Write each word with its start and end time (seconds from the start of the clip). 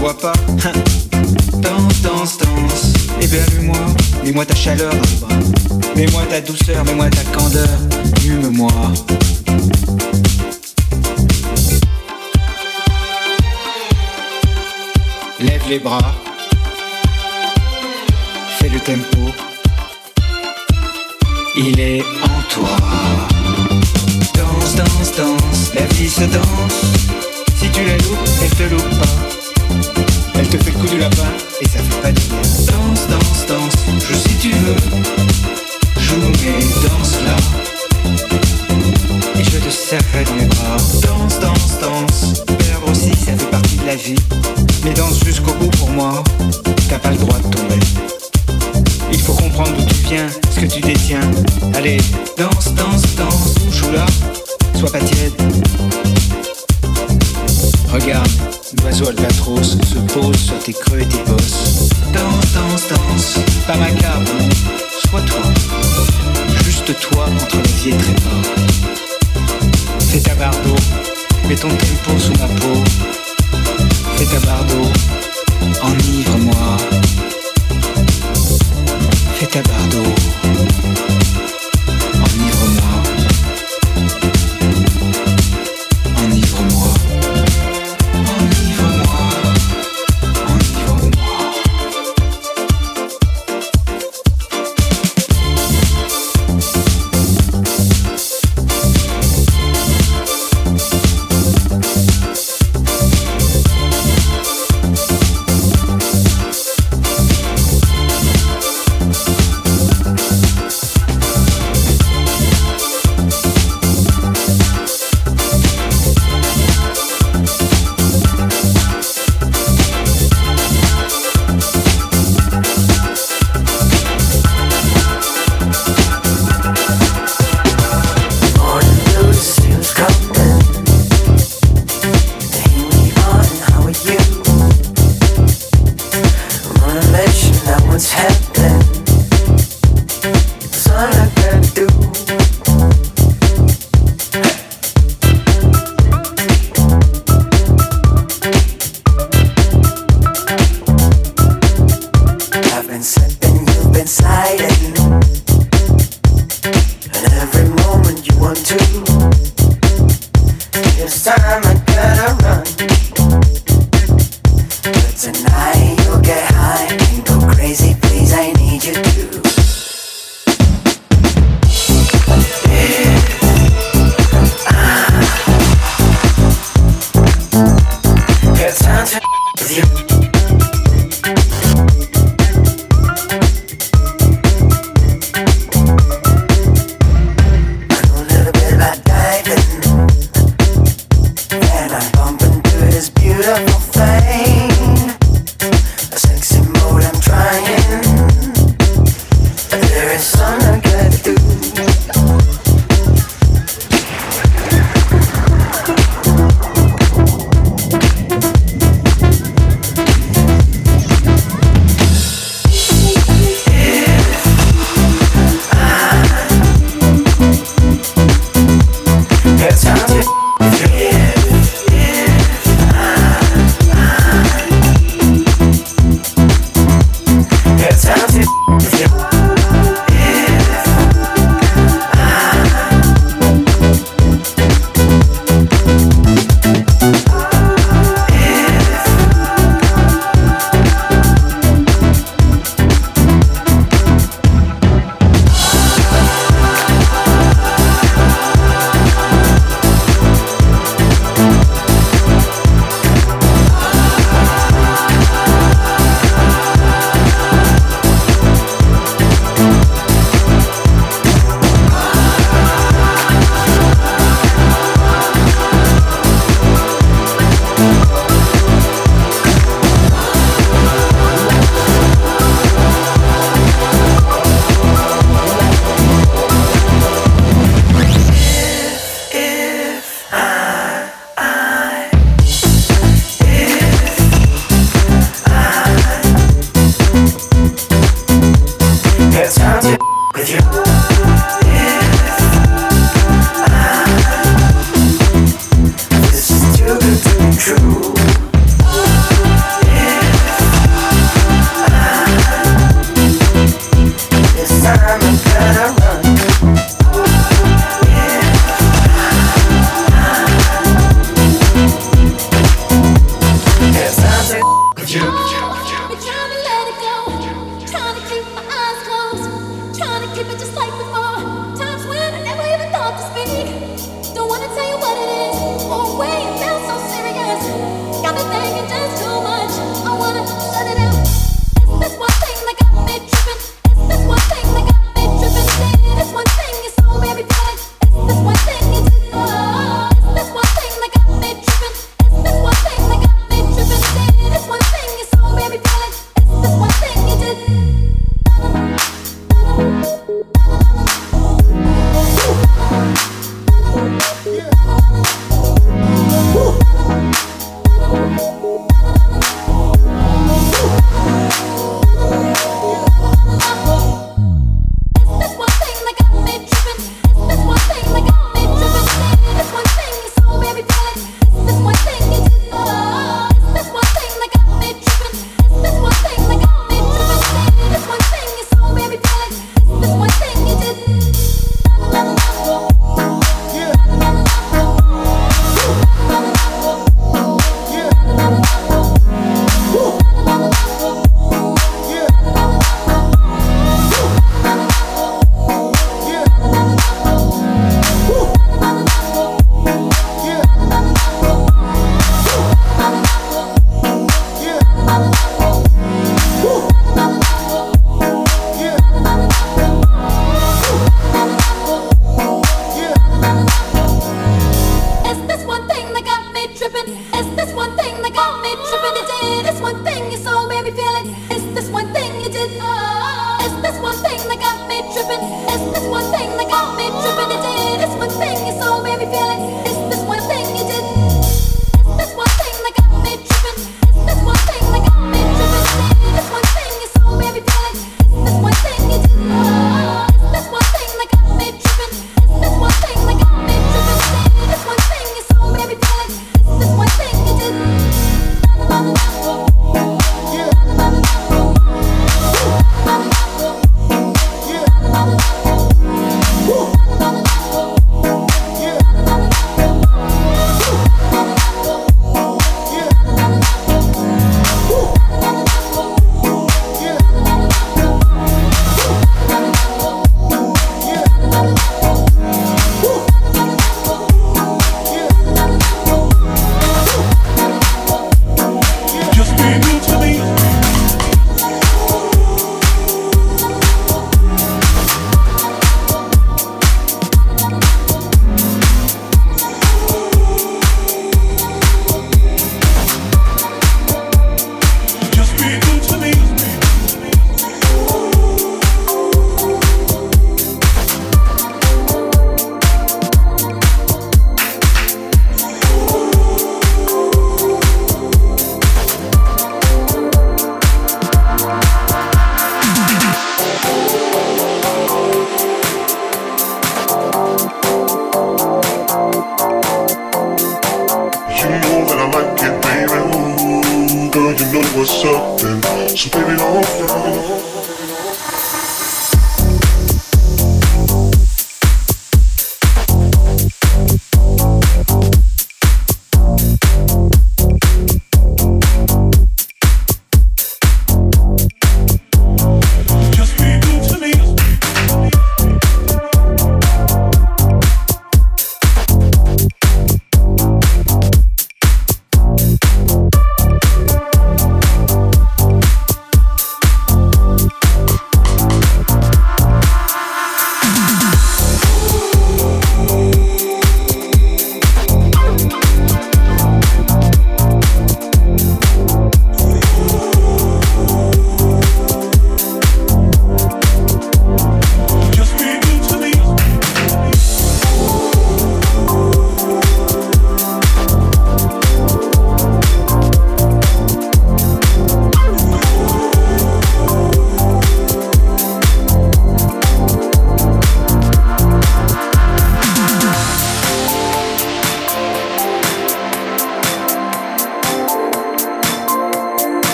voit 0.00 0.16
pas. 0.16 0.32
danse, 1.58 2.00
danse, 2.02 2.38
danse. 2.38 2.92
Éberlue-moi, 3.20 3.76
mets-moi 4.24 4.46
ta 4.46 4.54
chaleur 4.54 4.92
dans 4.92 5.02
les 5.02 5.16
bras. 5.16 5.94
Mets-moi 5.94 6.22
ta 6.30 6.40
douceur, 6.40 6.84
mets-moi 6.84 7.10
ta 7.10 7.24
candeur. 7.36 7.68
Hume-moi. 8.24 8.70
Lève 15.38 15.62
les 15.68 15.78
bras. 15.78 16.14
Fais 18.58 18.68
le 18.70 18.80
tempo. 18.80 19.18
Il 21.56 21.78
est 21.78 22.00
en 22.00 22.40
toi. 22.48 22.76
Danse, 24.34 24.76
danse, 24.76 25.12
danse, 25.16 25.74
la 25.74 25.84
vie 25.94 26.08
se 26.08 26.24
danse. 26.24 26.80
Si 27.58 27.68
tu 27.70 27.84
la 27.84 27.96
loupes, 27.98 28.28
elle 28.42 28.50
te 28.50 28.74
loupe 28.74 28.98
pas. 28.98 29.39
Te 30.50 30.56
fait 30.56 30.72
le 30.72 30.78
coup 30.78 30.86
du 30.88 30.98
lapin 30.98 31.28
et 31.60 31.64
ça 31.68 31.78
fait 31.78 32.02
pas 32.02 32.10
du 32.10 32.22
bien. 32.26 32.40
Danse, 32.40 33.06
danse, 33.08 33.46
danse, 33.46 33.72
joue 34.00 34.18
si 34.18 34.34
tu 34.38 34.50
veux. 34.50 34.76
Joue 36.00 36.16
mais 36.42 36.58
danse 36.82 37.18
là. 37.24 37.36
Et 39.38 39.44
je 39.44 39.58
te 39.58 39.70
serrerai 39.70 40.24
dans 40.24 40.34
mes 40.34 40.46
bras. 40.46 40.76
Danse, 41.02 41.38
danse, 41.38 41.78
danse. 41.80 42.42
Perdre 42.46 42.90
aussi, 42.90 43.10
ça 43.10 43.32
fait 43.38 43.50
partie 43.50 43.76
de 43.76 43.86
la 43.86 43.94
vie. 43.94 44.16
Mais 44.84 44.92
danse 44.92 45.22
jusqu'au 45.24 45.52
bout 45.52 45.70
pour 45.78 45.90
moi. 45.90 46.24
T'as 46.88 46.98
pas 46.98 47.10
le 47.12 47.18
droit 47.18 47.38
de 47.38 47.56
tomber. 47.56 47.78
Il 49.12 49.20
faut 49.20 49.34
comprendre 49.34 49.70
d'où 49.76 49.84
tu 49.84 49.94
viens, 50.08 50.26
ce 50.52 50.60
que 50.60 50.66
tu 50.66 50.80
détiens. 50.80 51.20
Allez, 51.74 51.98
danse, 52.36 52.74
danse, 52.74 53.02
danse, 53.16 53.54
joue 53.70 53.92
là, 53.92 54.06
sois 54.76 54.90
pas 54.90 54.98
tiède. 54.98 55.32
Regarde, 57.92 58.29
l'oiseau 59.00 59.08
albatros 59.08 59.76
se 59.82 59.98
pose 60.12 60.36
sur 60.36 60.58
tes 60.58 60.72
creux 60.72 61.00
et 61.00 61.06
tes 61.06 61.22
bosses. 61.24 61.88
Danse, 62.12 62.52
danse, 62.52 62.88
danse, 62.88 63.38
pas 63.66 63.76
macabre, 63.76 64.30
sois 64.98 65.22
toi. 65.22 65.42
Juste 66.64 66.98
toi 67.00 67.26
entre 67.26 67.56
la 67.56 67.62
vie 67.62 67.90
et. 67.90 67.98
Fais 70.00 70.20
ta 70.20 70.34
bardo, 70.34 70.74
mets 71.48 71.56
ton 71.56 71.68
tempo 71.68 72.18
sous 72.18 72.32
ma 72.32 72.48
peau. 72.48 72.82
Fais 74.16 74.26
ta 74.26 74.40
bardo, 74.46 74.82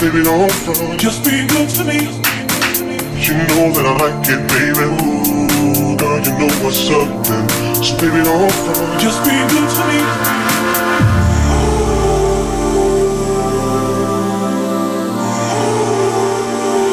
baby, 0.00 0.22
don't 0.22 0.52
front. 0.52 1.00
Just 1.00 1.24
be 1.24 1.46
good 1.46 1.68
to 1.70 1.84
me. 1.84 1.98
You 3.24 3.34
know 3.48 3.72
that 3.72 3.86
I 3.86 3.94
like 3.96 4.28
it, 4.28 4.42
baby. 4.52 4.84
Ooh, 4.84 5.96
girl, 5.96 6.18
you 6.20 6.32
know 6.38 6.52
what's 6.62 6.90
up 6.90 7.08
then. 7.24 7.48
So 7.82 7.96
baby, 7.96 8.22
don't 8.22 8.52
front. 8.52 9.00
Just 9.00 9.24
be 9.24 9.36
good 9.52 9.68
to 9.76 9.82
me. 9.88 9.98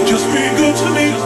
Just 0.07 0.25
be 0.27 0.43
good 0.57 0.75
to 0.75 0.89
me. 0.95 1.22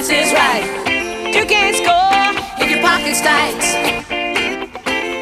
Maths 0.00 0.12
is 0.12 0.32
right. 0.32 0.64
You 1.34 1.44
can't 1.44 1.76
score 1.76 2.64
if 2.64 2.70
your 2.70 2.80
pocket's 2.80 3.20
tight. 3.20 3.60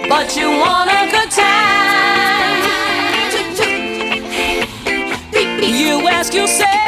But 0.09 0.37
you 0.37 0.51
want 0.51 0.89
a 0.89 1.11
good 1.11 1.31
time. 1.33 2.69
You 5.61 6.07
ask 6.07 6.33
yourself. 6.33 6.88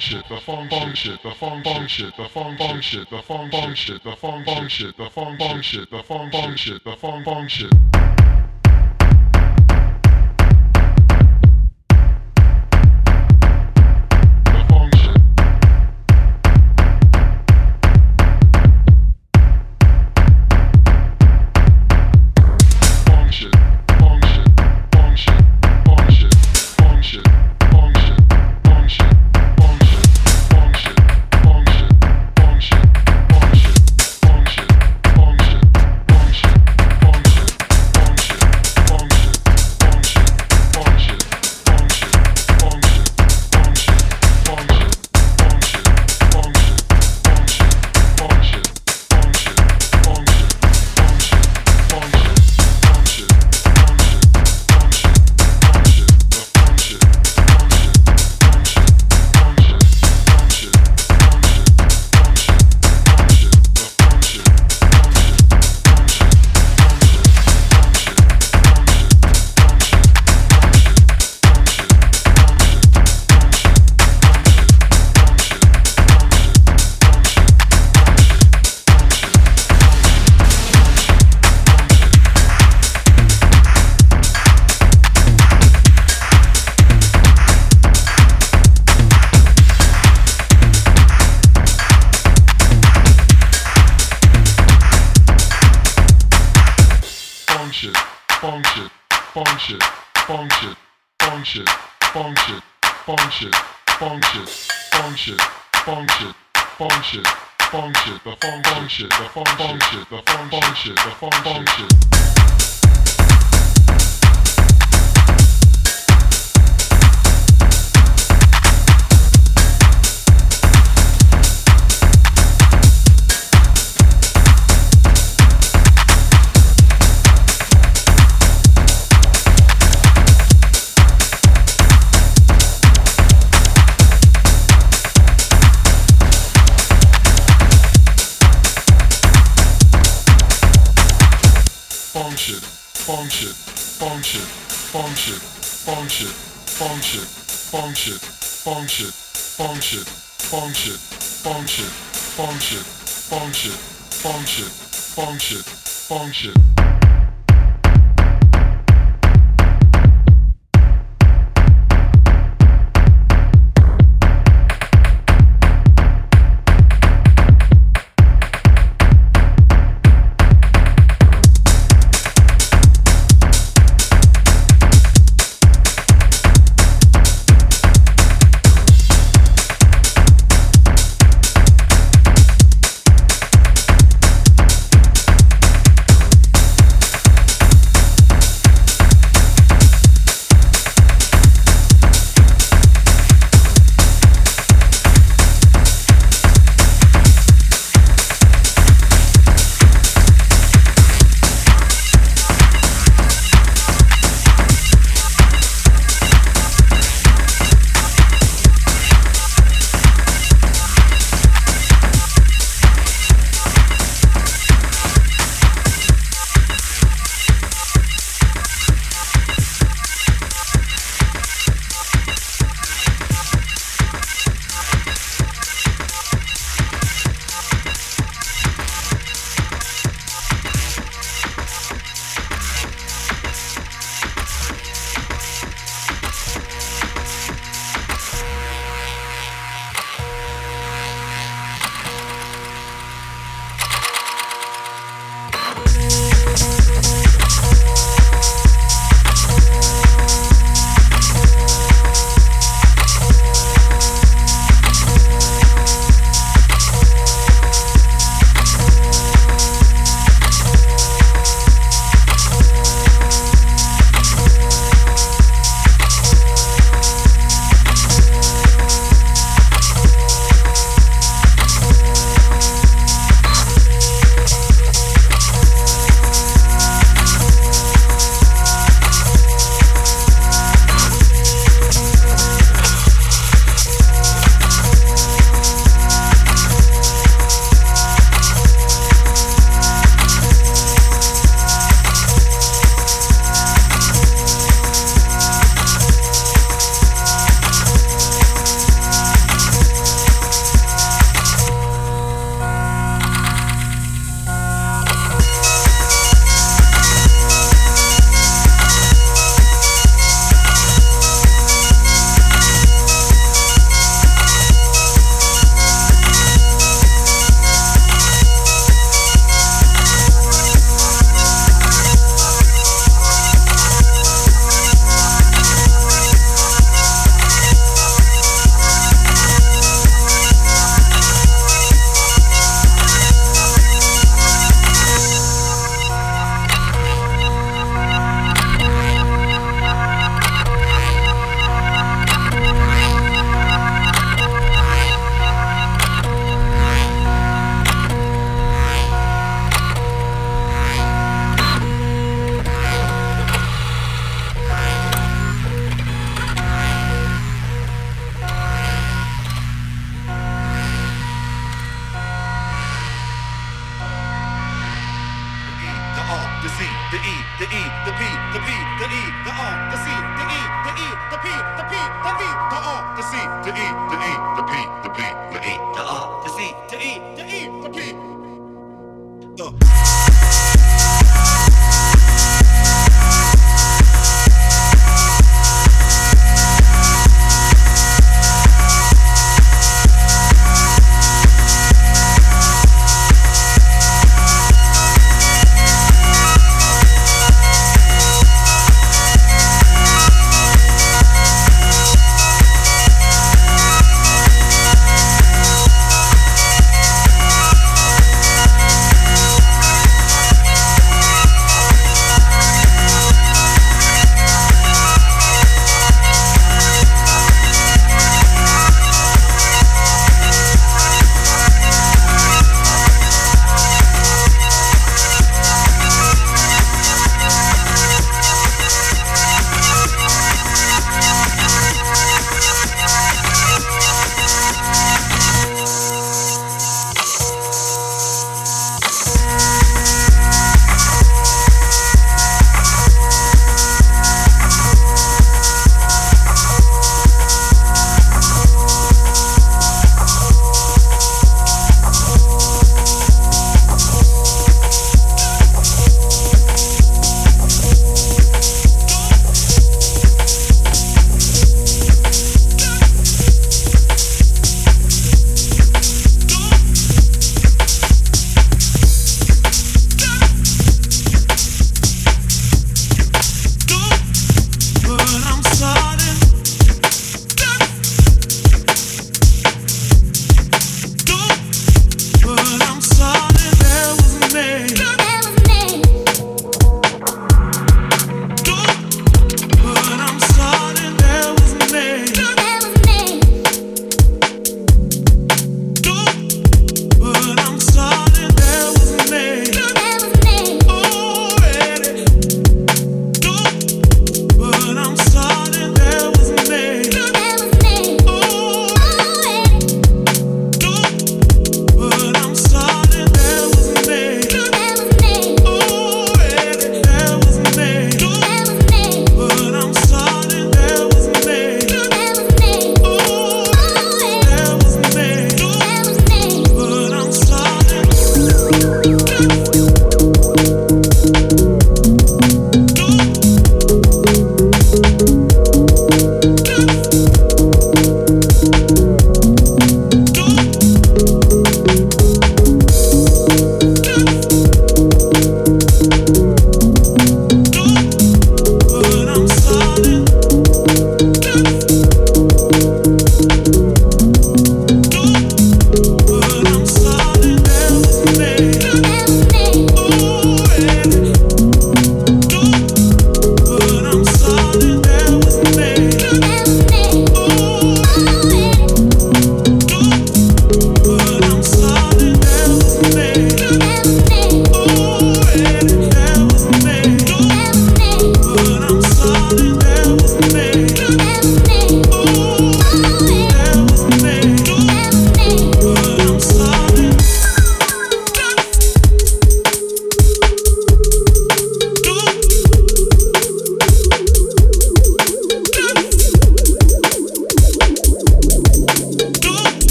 shit, 0.00 0.28
the 0.28 0.40
funk 0.40 0.70
funk 0.70 0.96
shit, 0.96 1.22
the 1.22 1.34
funk 1.34 1.64
funk 1.64 1.88
shit, 1.88 2.16
the 2.16 2.28
funk 2.28 2.58
funk 2.58 2.82
shit, 2.82 3.10
the 3.10 3.22
funk 3.22 3.52
funk 3.52 3.76
shit, 3.76 4.02
the 4.04 4.16
funk 4.16 4.46
funk 4.46 4.70
shit, 4.70 4.96
the 4.96 5.10
funk 5.10 5.38
funk 5.38 5.64
shit, 5.64 5.90
the 5.90 6.02
funk 6.02 6.32
funk 6.32 6.58
shit, 6.58 6.84
the 6.84 6.96
funk 6.96 7.24
funk 7.24 7.50
shit. 7.50 8.37